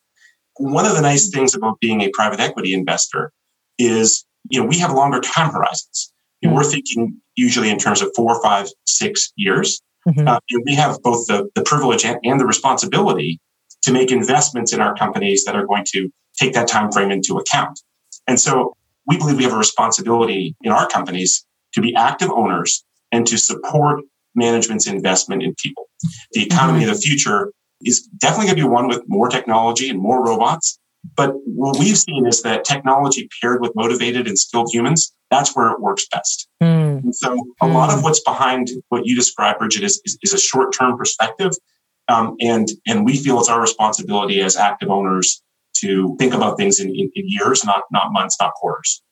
[0.59, 3.33] One of the nice things about being a private equity investor
[3.79, 6.13] is, you know, we have longer time horizons.
[6.45, 6.55] Mm-hmm.
[6.55, 9.83] We're thinking usually in terms of four, five, six years.
[10.09, 10.29] Mm-hmm.
[10.29, 13.41] Uh, we have both the, the privilege and, and the responsibility
[13.83, 17.37] to make investments in our companies that are going to take that time frame into
[17.39, 17.81] account.
[18.27, 22.85] And so we believe we have a responsibility in our companies to be active owners
[23.13, 24.01] and to support
[24.37, 25.89] management's investment in people.
[26.33, 26.91] The economy mm-hmm.
[26.91, 27.53] of the future
[27.85, 30.79] is definitely going to be one with more technology and more robots.
[31.17, 35.71] But what we've seen is that technology paired with motivated and skilled humans, that's where
[35.71, 36.49] it works best.
[36.63, 37.05] Mm.
[37.05, 37.75] And so a mm.
[37.75, 41.53] lot of what's behind what you described, Brigid, is, is, is a short-term perspective.
[42.09, 45.43] Um, and, and we feel it's our responsibility as active owners
[45.79, 49.03] to think about things in, in, in years, not, not months, not quarters.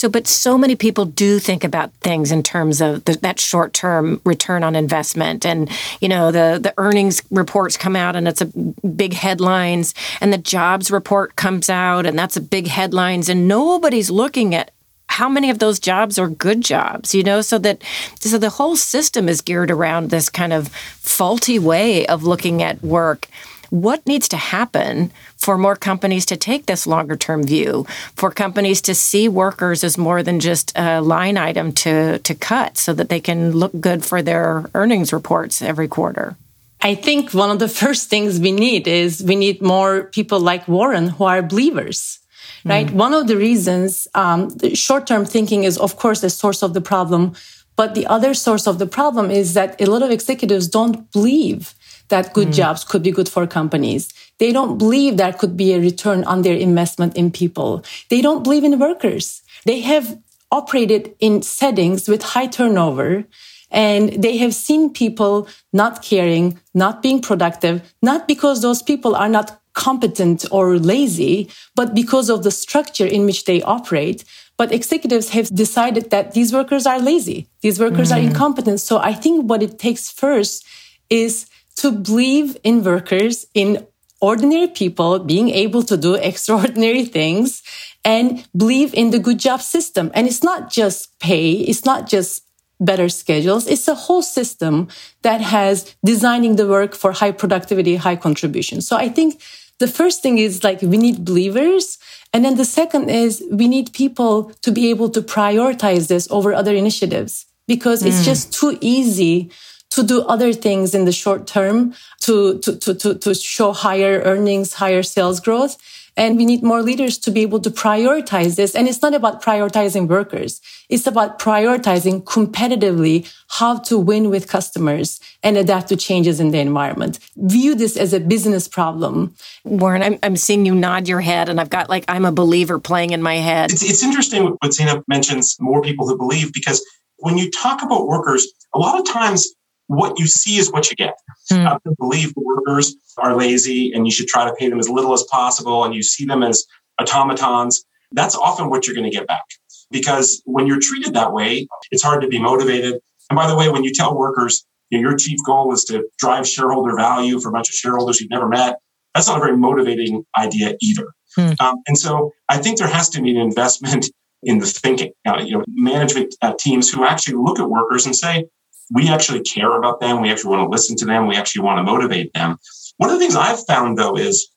[0.00, 3.74] So, but so many people do think about things in terms of the, that short
[3.74, 5.44] term return on investment.
[5.44, 5.68] And,
[6.00, 10.38] you know, the, the earnings reports come out and it's a big headlines, and the
[10.38, 14.70] jobs report comes out and that's a big headlines, and nobody's looking at
[15.08, 17.82] how many of those jobs are good jobs you know so that
[18.20, 22.80] so the whole system is geared around this kind of faulty way of looking at
[22.80, 23.26] work
[23.70, 28.80] what needs to happen for more companies to take this longer term view, for companies
[28.82, 33.08] to see workers as more than just a line item to, to cut so that
[33.08, 36.36] they can look good for their earnings reports every quarter?
[36.82, 40.68] I think one of the first things we need is we need more people like
[40.68, 42.20] Warren who are believers
[42.64, 42.86] right?
[42.86, 42.92] Mm.
[42.92, 46.80] One of the reasons um, short term thinking is, of course, the source of the
[46.80, 47.34] problem.
[47.76, 51.74] But the other source of the problem is that a lot of executives don't believe
[52.10, 52.54] that good mm.
[52.54, 54.12] jobs could be good for companies.
[54.38, 57.84] They don't believe there could be a return on their investment in people.
[58.08, 59.42] They don't believe in workers.
[59.64, 60.18] They have
[60.52, 63.24] operated in settings with high turnover
[63.70, 69.28] and they have seen people not caring, not being productive, not because those people are
[69.28, 74.24] not competent or lazy, but because of the structure in which they operate.
[74.56, 77.48] But executives have decided that these workers are lazy.
[77.60, 78.16] These workers mm.
[78.16, 78.80] are incompetent.
[78.80, 80.66] So I think what it takes first
[81.08, 81.46] is
[81.80, 83.86] to believe in workers, in
[84.20, 87.62] ordinary people being able to do extraordinary things
[88.04, 90.10] and believe in the good job system.
[90.14, 91.52] And it's not just pay.
[91.52, 92.44] It's not just
[92.80, 93.66] better schedules.
[93.66, 94.88] It's a whole system
[95.22, 98.80] that has designing the work for high productivity, high contribution.
[98.80, 99.40] So I think
[99.78, 101.98] the first thing is like we need believers.
[102.32, 106.52] And then the second is we need people to be able to prioritize this over
[106.54, 108.24] other initiatives because it's mm.
[108.24, 109.50] just too easy
[109.90, 114.20] to do other things in the short term to, to, to, to, to show higher
[114.22, 115.76] earnings, higher sales growth.
[116.16, 118.74] And we need more leaders to be able to prioritize this.
[118.74, 120.60] And it's not about prioritizing workers.
[120.88, 126.58] It's about prioritizing competitively how to win with customers and adapt to changes in the
[126.58, 127.20] environment.
[127.36, 129.34] View this as a business problem.
[129.64, 132.78] Warren, I'm, I'm seeing you nod your head and I've got like, I'm a believer
[132.78, 133.72] playing in my head.
[133.72, 136.84] It's, it's interesting what Zeynep mentions more people who believe because
[137.18, 139.54] when you talk about workers, a lot of times
[139.90, 141.14] what you see is what you get.
[141.50, 141.66] Mm.
[141.66, 145.24] I believe workers are lazy and you should try to pay them as little as
[145.24, 146.64] possible and you see them as
[147.00, 147.84] automatons.
[148.12, 149.42] That's often what you're going to get back.
[149.90, 153.00] Because when you're treated that way, it's hard to be motivated.
[153.30, 156.08] And by the way, when you tell workers you know, your chief goal is to
[156.18, 158.76] drive shareholder value for a bunch of shareholders you've never met,
[159.12, 161.08] that's not a very motivating idea either.
[161.34, 161.50] Hmm.
[161.58, 164.06] Um, and so I think there has to be an investment
[164.44, 165.10] in the thinking.
[165.26, 168.46] Uh, you know, management uh, teams who actually look at workers and say,
[168.92, 170.20] we actually care about them.
[170.20, 171.26] We actually want to listen to them.
[171.26, 172.56] We actually want to motivate them.
[172.96, 174.48] One of the things I've found though is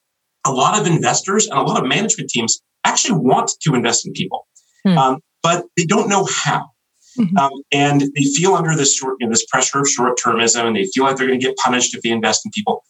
[0.46, 4.12] a lot of investors and a lot of management teams actually want to invest in
[4.12, 4.46] people,
[4.84, 4.98] hmm.
[4.98, 6.66] um, but they don't know how.
[7.18, 7.38] Mm-hmm.
[7.38, 10.76] Um, and they feel under this short, you know, this pressure of short termism, and
[10.76, 12.82] they feel like they're going to get punished if they invest in people.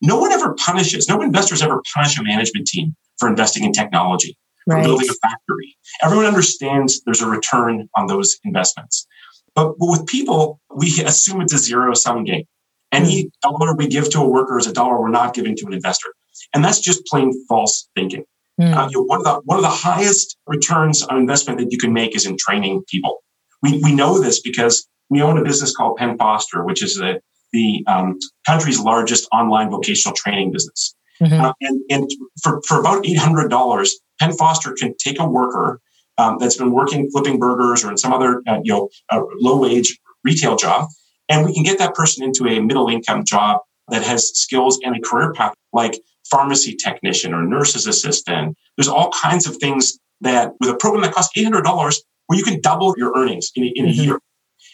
[0.00, 1.08] No one ever punishes.
[1.08, 4.36] No investors ever punish a management team for investing in technology,
[4.68, 4.82] right.
[4.82, 5.76] for building a factory.
[6.02, 9.06] Everyone understands there's a return on those investments.
[9.54, 12.44] But, but with people, we assume it's a zero sum game.
[12.90, 15.72] Any dollar we give to a worker is a dollar we're not giving to an
[15.72, 16.08] investor.
[16.54, 18.24] And that's just plain false thinking.
[18.60, 18.76] Mm.
[18.76, 21.78] Uh, you know, one, of the, one of the highest returns on investment that you
[21.78, 23.22] can make is in training people.
[23.62, 27.20] We, we know this because we own a business called Penn Foster, which is the,
[27.52, 30.94] the um, country's largest online vocational training business.
[31.20, 31.40] Mm-hmm.
[31.40, 32.10] Uh, and, and
[32.42, 35.80] for, for about $800, Penn Foster can take a worker
[36.22, 39.58] um, that's been working flipping burgers or in some other uh, you know uh, low
[39.58, 40.88] wage retail job,
[41.28, 44.96] and we can get that person into a middle income job that has skills and
[44.96, 46.00] a career path like
[46.30, 48.56] pharmacy technician or nurse's assistant.
[48.76, 51.96] There's all kinds of things that with a program that costs $800
[52.26, 54.00] where you can double your earnings in a, in a mm-hmm.
[54.00, 54.20] year.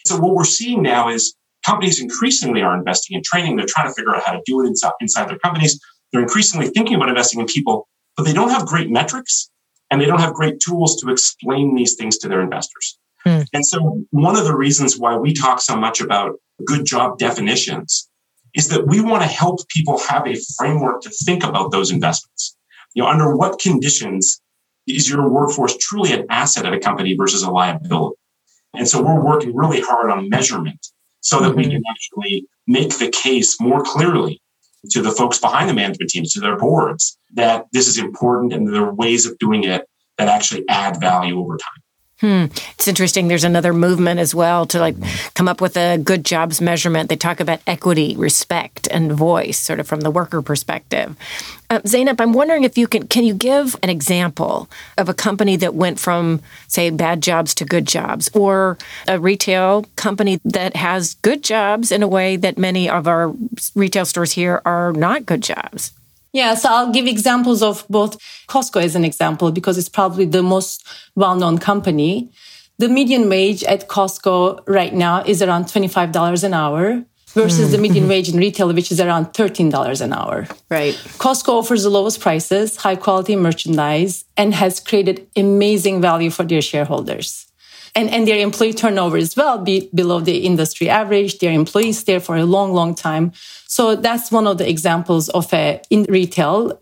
[0.05, 1.35] So what we're seeing now is
[1.65, 3.57] companies increasingly are investing in training.
[3.57, 5.79] They're trying to figure out how to do it inside, inside their companies.
[6.11, 9.49] They're increasingly thinking about investing in people, but they don't have great metrics
[9.91, 12.97] and they don't have great tools to explain these things to their investors.
[13.23, 13.41] Hmm.
[13.53, 18.09] And so one of the reasons why we talk so much about good job definitions
[18.55, 22.55] is that we want to help people have a framework to think about those investments.
[22.93, 24.41] You know, under what conditions
[24.87, 28.15] is your workforce truly an asset at a company versus a liability?
[28.73, 30.87] And so we're working really hard on measurement
[31.21, 31.57] so that mm-hmm.
[31.57, 34.41] we can actually make the case more clearly
[34.91, 38.73] to the folks behind the management teams, to their boards, that this is important and
[38.73, 41.78] there are ways of doing it that actually add value over time.
[42.21, 42.45] Hmm.
[42.71, 43.29] It's interesting.
[43.29, 44.95] There's another movement as well to like
[45.35, 47.07] come up with a good jobs measurement.
[47.07, 51.15] They talk about equity, respect, and voice, sort of from the worker perspective.
[51.69, 55.55] Uh, Zeynep, I'm wondering if you can can you give an example of a company
[55.57, 61.13] that went from say bad jobs to good jobs, or a retail company that has
[61.21, 63.33] good jobs in a way that many of our
[63.75, 65.93] retail stores here are not good jobs.
[66.31, 68.17] Yeah, so I'll give examples of both
[68.47, 72.31] Costco as an example because it's probably the most well known company.
[72.77, 78.03] The median wage at Costco right now is around $25 an hour versus the median
[78.03, 78.09] mm-hmm.
[78.15, 80.47] wage in retail, which is around $13 an hour.
[80.69, 80.93] Right.
[81.17, 86.61] Costco offers the lowest prices, high quality merchandise, and has created amazing value for their
[86.61, 87.48] shareholders.
[87.95, 91.39] And, and their employee turnover as well be below the industry average.
[91.39, 93.31] Their employees stay for a long, long time.
[93.67, 96.79] So that's one of the examples of a in retail.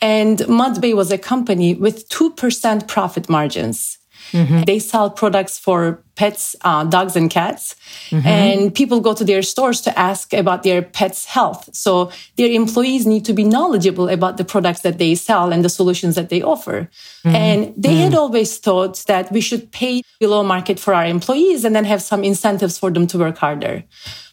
[0.00, 3.98] And Mud Bay was a company with 2% profit margins.
[4.32, 4.62] Mm-hmm.
[4.62, 7.76] They sell products for pets, uh, dogs and cats.
[8.10, 8.26] Mm-hmm.
[8.26, 11.68] And people go to their stores to ask about their pets' health.
[11.72, 15.68] So their employees need to be knowledgeable about the products that they sell and the
[15.68, 16.88] solutions that they offer.
[17.24, 17.36] Mm-hmm.
[17.36, 18.20] And they had mm-hmm.
[18.20, 22.24] always thought that we should pay below market for our employees and then have some
[22.24, 23.84] incentives for them to work harder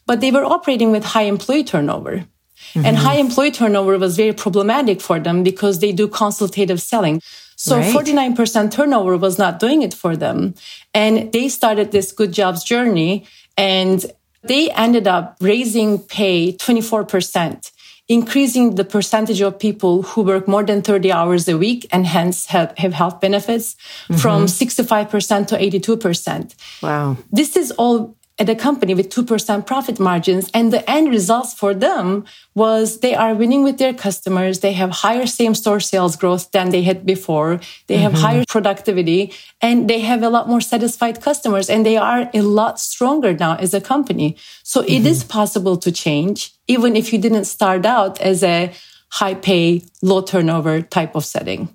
[0.06, 2.26] but they were operating with high employee turnover.
[2.74, 2.86] Mm-hmm.
[2.86, 7.22] And high employee turnover was very problematic for them because they do consultative selling.
[7.56, 7.96] So right.
[7.96, 10.56] 49% turnover was not doing it for them.
[10.94, 13.26] And they started this good jobs journey
[13.58, 14.06] and
[14.44, 17.72] they ended up raising pay 24%,
[18.08, 22.48] increasing the percentage of people who work more than 30 hours a week and hence
[22.48, 23.76] have, have health benefits
[24.08, 24.16] mm-hmm.
[24.16, 26.56] from 65% to 82%.
[26.84, 27.18] Wow.
[27.32, 30.50] This is all at a company with 2% profit margins.
[30.54, 34.60] And the end results for them was they are winning with their customers.
[34.60, 37.62] They have higher same store sales growth than they had before.
[37.88, 38.22] They have mm-hmm.
[38.22, 42.80] higher productivity and they have a lot more satisfied customers and they are a lot
[42.80, 44.36] stronger now as a company.
[44.64, 44.92] So mm-hmm.
[44.92, 48.74] it is possible to change, even if you didn't start out as a
[49.12, 51.74] high pay, low turnover type of setting.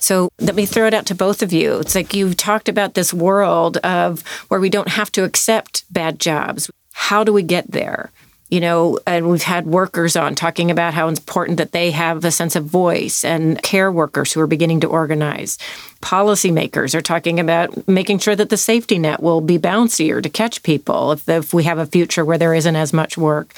[0.00, 1.78] So let me throw it out to both of you.
[1.78, 6.18] It's like you've talked about this world of where we don't have to accept bad
[6.18, 6.70] jobs.
[6.92, 8.10] How do we get there?
[8.48, 12.30] You know, and we've had workers on talking about how important that they have a
[12.30, 15.58] sense of voice and care workers who are beginning to organize.
[16.00, 20.62] Policymakers are talking about making sure that the safety net will be bouncier to catch
[20.62, 23.52] people if, if we have a future where there isn't as much work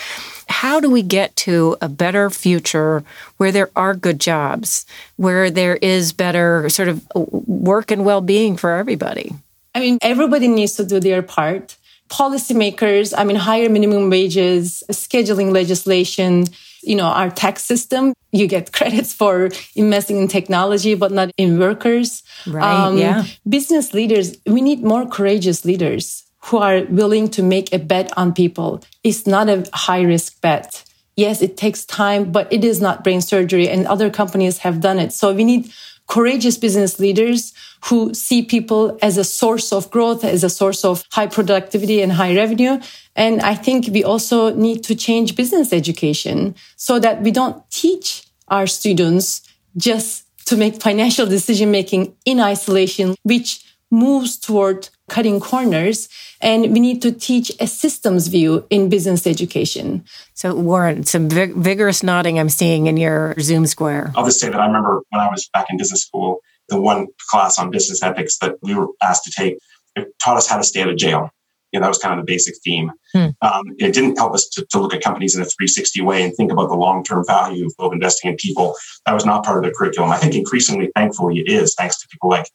[0.49, 3.05] how do we get to a better future
[3.37, 4.87] where there are good jobs,
[5.17, 9.35] where there is better sort of work and well being for everybody?
[9.75, 11.77] I mean, everybody needs to do their part.
[12.09, 16.47] Policymakers, I mean, higher minimum wages, scheduling legislation,
[16.83, 21.59] you know, our tax system, you get credits for investing in technology, but not in
[21.59, 22.23] workers.
[22.47, 22.65] Right.
[22.65, 23.27] Um, yeah.
[23.49, 28.33] Business leaders, we need more courageous leaders who are willing to make a bet on
[28.33, 28.83] people.
[29.05, 30.85] It's not a high risk bet.
[31.17, 34.99] Yes, it takes time, but it is not brain surgery and other companies have done
[34.99, 35.13] it.
[35.13, 35.71] So we need
[36.07, 37.53] courageous business leaders
[37.85, 42.13] who see people as a source of growth, as a source of high productivity and
[42.13, 42.81] high revenue.
[43.15, 48.27] And I think we also need to change business education so that we don't teach
[48.49, 49.43] our students
[49.77, 56.09] just to make financial decision making in isolation, which moves toward cutting corners.
[56.41, 60.05] And we need to teach a systems view in business education.
[60.35, 64.13] So, Warren, some vig- vigorous nodding I'm seeing in your Zoom square.
[64.15, 67.07] I'll just say that I remember when I was back in business school, the one
[67.31, 69.59] class on business ethics that we were asked to take
[69.97, 71.31] it taught us how to stay out of jail.
[71.73, 72.93] You know, that was kind of the basic theme.
[73.13, 73.27] Hmm.
[73.43, 76.35] Um, it didn't help us to, to, look at companies in a 360 way and
[76.35, 78.75] think about the long term value of investing in people.
[79.05, 80.11] That was not part of the curriculum.
[80.11, 82.47] I think increasingly, thankfully, it is, thanks to people like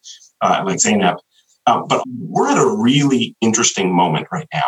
[0.44, 1.16] uh, like Zeynep.
[1.66, 4.62] Um, but we're at a really interesting moment right now.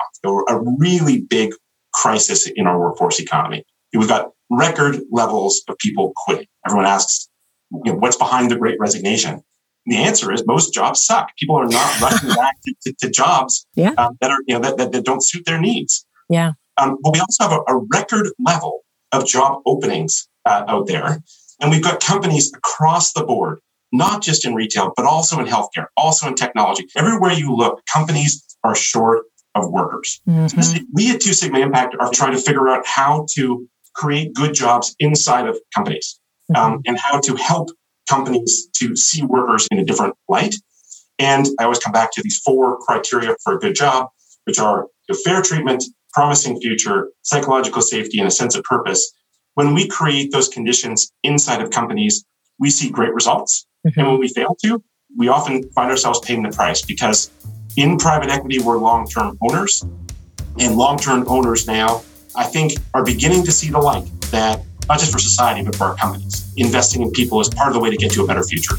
[0.49, 1.53] A really big
[1.93, 3.65] crisis in our workforce economy.
[3.93, 6.47] We've got record levels of people quitting.
[6.67, 7.29] Everyone asks,
[7.71, 9.35] you know, what's behind the great resignation?
[9.35, 9.43] And
[9.87, 11.31] the answer is most jobs suck.
[11.39, 13.93] People are not rushing back to, to, to jobs yeah.
[13.99, 16.07] um, that are, you know, that, that, that, don't suit their needs.
[16.29, 16.53] Yeah.
[16.77, 21.23] Um, but we also have a, a, record level of job openings uh, out there.
[21.61, 23.61] And we've got companies across the board
[23.97, 26.87] not just in retail, but also in healthcare, also in technology.
[26.97, 29.25] Everywhere you look, companies are short
[29.55, 30.21] of workers.
[30.29, 30.61] Mm-hmm.
[30.61, 34.55] So we at Two Sigma Impact are trying to figure out how to create good
[34.55, 36.21] jobs inside of companies
[36.53, 36.75] mm-hmm.
[36.75, 37.71] um, and how to help
[38.09, 40.55] companies to see workers in a different light.
[41.19, 44.11] And I always come back to these four criteria for a good job,
[44.45, 44.87] which are
[45.25, 49.13] fair treatment, promising future, psychological safety, and a sense of purpose.
[49.55, 52.25] When we create those conditions inside of companies,
[52.59, 53.67] we see great results.
[53.87, 54.01] Mm-hmm.
[54.01, 54.83] And when we fail to,
[55.17, 57.31] we often find ourselves paying the price because
[57.77, 59.85] in private equity, we're long term owners.
[60.59, 62.03] And long term owners now,
[62.35, 65.85] I think, are beginning to see the light that not just for society, but for
[65.85, 68.43] our companies, investing in people is part of the way to get to a better
[68.43, 68.77] future.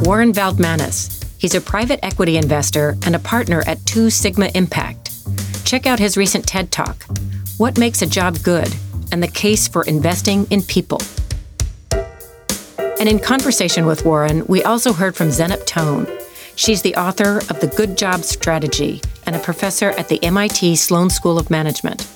[0.00, 1.22] Warren Valdmanis.
[1.38, 5.10] He's a private equity investor and a partner at Two Sigma Impact.
[5.66, 7.04] Check out his recent TED Talk,
[7.58, 8.74] What Makes a Job Good,
[9.14, 11.00] and the Case for Investing in People.
[12.98, 16.08] And in conversation with Warren, we also heard from Zeynep Ton.
[16.56, 21.10] She's the author of The Good Job Strategy and a professor at the MIT Sloan
[21.10, 22.08] School of Management.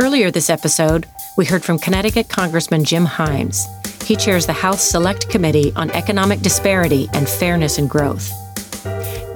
[0.00, 1.06] Earlier this episode,
[1.38, 3.62] we heard from Connecticut Congressman Jim Himes.
[4.02, 8.32] He chairs the House Select Committee on Economic Disparity and Fairness and Growth.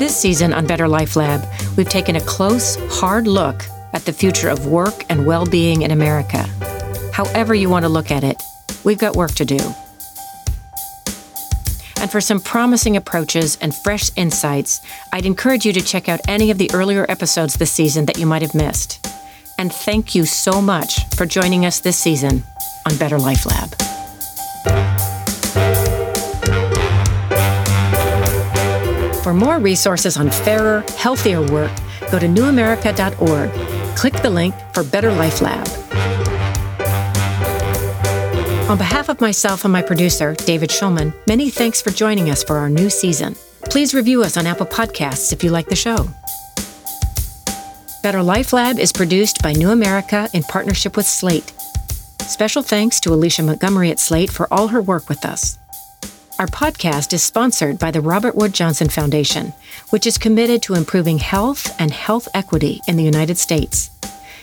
[0.00, 3.62] This season on Better Life Lab, we've taken a close, hard look
[3.92, 6.48] at the future of work and well being in America.
[7.12, 8.42] However, you want to look at it,
[8.84, 9.58] we've got work to do.
[12.00, 14.80] And for some promising approaches and fresh insights,
[15.12, 18.24] I'd encourage you to check out any of the earlier episodes this season that you
[18.24, 19.06] might have missed.
[19.58, 22.42] And thank you so much for joining us this season
[22.86, 23.74] on Better Life Lab.
[29.22, 31.70] For more resources on fairer, healthier work,
[32.10, 33.96] go to newamerica.org.
[33.96, 35.89] Click the link for Better Life Lab.
[38.70, 42.56] On behalf of myself and my producer, David Schulman, many thanks for joining us for
[42.56, 43.34] our new season.
[43.64, 46.08] Please review us on Apple Podcasts if you like the show.
[48.04, 51.52] Better Life Lab is produced by New America in partnership with Slate.
[52.20, 55.58] Special thanks to Alicia Montgomery at Slate for all her work with us.
[56.38, 59.52] Our podcast is sponsored by the Robert Wood Johnson Foundation,
[59.88, 63.90] which is committed to improving health and health equity in the United States.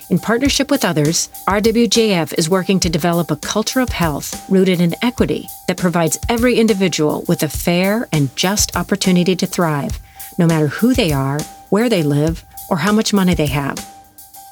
[0.10, 4.96] In partnership with others, RWJF is working to develop a culture of health rooted in
[5.02, 10.00] equity that provides every individual with a fair and just opportunity to thrive,
[10.38, 11.42] no matter who they are,
[11.72, 13.78] where they live, or how much money they have.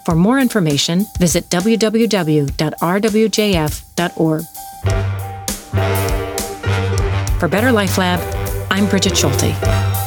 [0.04, 2.52] For more information, visit www.rwjf.org.
[7.40, 8.20] For Better Life Lab,
[8.70, 10.05] I'm Brigid Schulte.